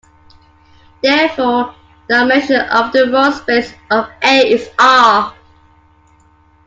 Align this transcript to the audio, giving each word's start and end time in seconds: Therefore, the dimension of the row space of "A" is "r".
Therefore, 1.03 1.75
the 2.09 2.15
dimension 2.17 2.59
of 2.59 2.91
the 2.91 3.11
row 3.11 3.29
space 3.29 3.71
of 3.91 4.09
"A" 4.23 4.51
is 4.51 4.67
"r". 4.79 5.31